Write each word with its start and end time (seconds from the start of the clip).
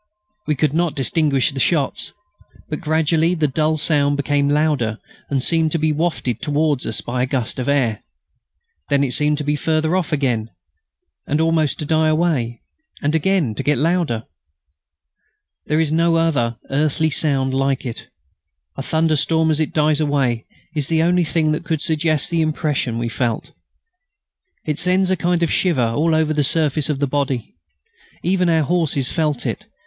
We 0.47 0.55
could 0.55 0.73
not 0.73 0.95
distinguish 0.95 1.51
the 1.51 1.59
shots, 1.59 2.11
but 2.69 2.81
gradually 2.81 3.35
the 3.35 3.47
dull 3.47 3.77
sound 3.77 4.17
became 4.17 4.49
louder 4.49 4.97
and 5.29 5.43
seemed 5.43 5.71
to 5.73 5.77
be 5.77 5.91
wafted 5.93 6.41
towards 6.41 6.87
us 6.87 7.01
by 7.01 7.21
a 7.21 7.27
gust 7.27 7.59
of 7.59 7.69
air. 7.69 8.01
Then 8.89 9.03
it 9.03 9.13
seemed 9.13 9.37
to 9.37 9.43
be 9.43 9.55
further 9.55 9.95
off 9.95 10.11
again, 10.11 10.49
and 11.27 11.39
almost 11.39 11.77
to 11.77 11.85
die 11.85 12.07
away, 12.07 12.63
and 13.03 13.13
again 13.13 13.53
to 13.53 13.61
get 13.61 13.77
louder. 13.77 14.23
There 15.67 15.79
is 15.79 15.91
no 15.91 16.15
other 16.15 16.57
earthly 16.71 17.11
sound 17.11 17.53
like 17.53 17.85
it. 17.85 18.07
A 18.77 18.81
thunderstorm 18.81 19.51
as 19.51 19.59
it 19.59 19.71
dies 19.71 19.99
away 20.01 20.47
is 20.75 20.87
the 20.87 21.03
only 21.03 21.23
thing 21.25 21.51
that 21.51 21.63
could 21.63 21.79
suggest 21.79 22.31
the 22.31 22.41
impression 22.41 22.97
we 22.97 23.07
felt. 23.07 23.51
It 24.65 24.79
sends 24.79 25.11
a 25.11 25.15
kind 25.15 25.43
of 25.43 25.51
shiver 25.51 25.89
all 25.91 26.15
over 26.15 26.33
the 26.33 26.43
surface 26.43 26.89
of 26.89 26.97
the 26.97 27.05
body. 27.05 27.55
Even 28.23 28.49
our 28.49 28.63
horses 28.63 29.11
felt 29.11 29.45
it. 29.45 29.67